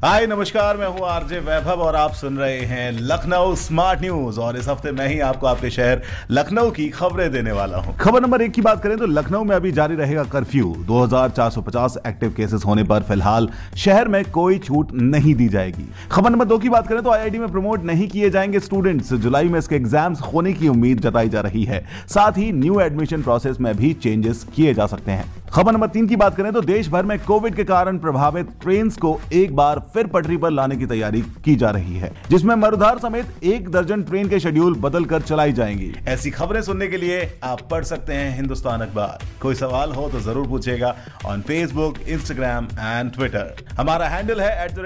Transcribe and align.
हाय, 0.00 0.26
नमस्कार, 0.26 0.76
मैं 0.76 0.86
हूँ 0.86 1.00
आरजे 1.06 1.38
वैभव 1.38 1.80
और 1.82 1.96
आप 1.96 2.12
सुन 2.14 2.36
रहे 2.38 2.60
हैं 2.60 2.92
लखनऊ 2.92 3.54
स्मार्ट 3.54 4.00
न्यूज़। 4.00 4.38
और 4.40 4.56
इस 4.56 4.68
हफ़्ते 4.68 4.90
मैं 4.90 5.08
ही 5.08 5.18
आपको 5.20 5.46
आपके 5.46 5.70
शहर 5.70 6.02
लखनऊ 6.30 6.70
की 6.70 6.88
खबरें 6.88 7.30
देने 7.32 7.52
वाला 7.52 7.78
हूँ। 7.78 7.96
खबर 7.96 8.22
नंबर 8.22 8.42
एक 8.42 8.52
की 8.52 8.62
बात 8.62 8.82
करें 8.82 8.96
तो 8.98 9.06
लखनऊ 9.06 9.44
में 9.44 9.54
अभी 9.56 9.72
जारी 9.72 9.94
रहेगा 9.94 10.22
कर्फ्यू। 10.24 10.72
2450 10.88 11.96
एक्टिव 12.06 12.32
केसेस 12.36 12.64
होने 12.66 12.82
पर 12.82 13.02
फ़िलहाल 13.02 13.48
शहर 13.76 14.08
में 14.08 14.24
कोई 14.30 14.58
छूट 14.58 14.92
नहीं 14.92 15.34
दी 15.34 15.48
जाएगी। 15.48 15.88
खबर 16.12 16.30
नंबर 16.30 16.44
दो 16.44 16.58
की 16.58 16.68
बात 16.68 16.86
करें 16.86 17.02
तो 17.02 17.10
आईआईटी 17.10 17.38
में 17.38 17.50
प्रमोट 17.52 17.84
नहीं 17.84 18.08
किए 18.08 18.30
जाएँगे 18.30 18.60
स्टूडेंट्स 18.60 19.12
जुलाई 19.14 19.48
में 19.48 19.58
इसके 19.58 19.76
एग्ज़ाम्स 19.76 20.20
होने 20.22 20.52
की 20.52 20.68
उम्मीद 20.68 21.00
जताई 21.00 21.28
जा 21.28 21.40
रही 21.40 21.64
है। 21.64 21.84
साथ 22.08 22.38
ही 22.38 22.50
न्यू 22.52 22.80
एडमिशन 22.80 23.22
प्रोसेस 23.22 23.60
में 23.60 23.74
भी 23.76 23.92
चेंजेस 23.94 24.46
किए 24.56 24.74
जा 24.74 24.86
सकते 24.86 25.12
हैं। 25.12 25.39
खबर 25.52 25.72
नंबर 25.72 25.88
तीन 25.88 26.06
की 26.08 26.16
बात 26.16 26.36
करें 26.36 26.52
तो 26.52 26.60
देश 26.60 26.88
भर 26.88 27.02
में 27.02 27.18
कोविड 27.18 27.54
के 27.54 27.64
कारण 27.64 27.96
प्रभावित 27.98 28.48
ट्रेन 28.62 28.90
को 29.02 29.20
एक 29.32 29.54
बार 29.56 29.78
फिर 29.94 30.06
पटरी 30.06 30.36
पर 30.36 30.50
लाने 30.50 30.76
की 30.76 30.86
तैयारी 30.86 31.22
की 31.44 31.54
जा 31.56 31.70
रही 31.70 31.96
है, 31.96 32.12
जिसमें 32.30 32.54
मरुधार 32.54 32.98
समेत 32.98 33.42
एक 33.44 33.68
दर्जन 33.68 34.02
ट्रेन 34.02 34.28
के 34.28 34.40
शेड्यूल 34.40 34.74
बदल 34.74 35.04
कर 35.04 35.22
चलाई 35.22 35.52
जाएँगी। 35.52 35.92
ऐसी 36.08 36.30
खबरें 36.30 36.60
सुनने 36.62 36.88
के 36.88 36.96
लिए 36.96 37.20
आप 37.44 37.66
पढ़ 37.70 37.84
सकते 37.84 38.14
हैं 38.14 38.34
हिंदुस्तान 38.36 38.80
अखबार। 38.80 39.26
कोई 39.42 39.54
सवाल 39.54 39.92
हो 39.92 40.08
तो 40.08 40.20
ज़रूर 40.20 40.48
पूछेगा 40.48 40.94
on 41.26 41.40
Facebook 41.40 41.98
Instagram 42.08 42.68
and 42.80 43.12
Twitter 43.12 43.64
हमारा 43.78 44.08
हैंडल 44.08 44.40
है 44.40 44.64
एट 44.64 44.78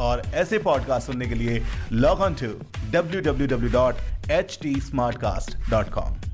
और 0.00 0.22
ऐसे 0.34 0.58
पॉडकास्ट 0.58 1.06
सुनने 1.06 1.26
के 1.26 1.34
लिए 1.34 1.62
log 1.92 2.20
on 2.20 2.34
to 2.34 2.46
W 2.92 3.20
W 3.20 3.46
W 3.46 3.72
dot 3.72 4.30
H 4.30 4.58
T 4.62 6.33